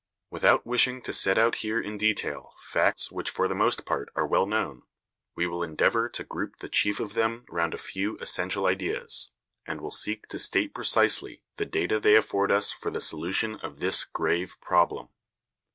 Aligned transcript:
Without 0.31 0.65
wishing 0.65 0.99
to 1.03 1.13
set 1.13 1.37
out 1.37 1.57
here 1.57 1.79
in 1.79 1.95
detail 1.95 2.55
facts 2.65 3.11
which 3.11 3.29
for 3.29 3.47
the 3.47 3.53
most 3.53 3.85
part 3.85 4.09
are 4.15 4.25
well 4.25 4.47
known, 4.47 4.81
we 5.35 5.45
will 5.45 5.61
endeavour 5.61 6.09
to 6.09 6.23
group 6.23 6.57
the 6.57 6.67
chief 6.69 6.99
of 6.99 7.13
them 7.13 7.45
round 7.51 7.75
a 7.75 7.77
few 7.77 8.17
essential 8.17 8.65
ideas, 8.65 9.29
and 9.67 9.79
will 9.79 9.91
seek 9.91 10.27
to 10.29 10.39
state 10.39 10.73
precisely 10.73 11.43
the 11.57 11.67
data 11.67 11.99
they 11.99 12.15
afford 12.15 12.51
us 12.51 12.71
for 12.71 12.89
the 12.89 12.99
solution 12.99 13.57
of 13.57 13.79
this 13.79 14.03
grave 14.03 14.55
problem. 14.59 15.09